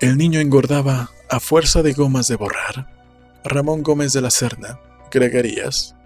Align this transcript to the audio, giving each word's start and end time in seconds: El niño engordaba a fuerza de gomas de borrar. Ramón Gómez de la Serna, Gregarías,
El 0.00 0.16
niño 0.16 0.38
engordaba 0.38 1.10
a 1.28 1.40
fuerza 1.40 1.82
de 1.82 1.92
gomas 1.92 2.28
de 2.28 2.36
borrar. 2.36 2.86
Ramón 3.42 3.82
Gómez 3.82 4.12
de 4.12 4.20
la 4.20 4.30
Serna, 4.30 4.78
Gregarías, 5.10 5.96